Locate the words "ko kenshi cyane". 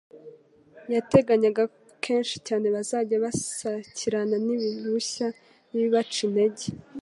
1.71-2.65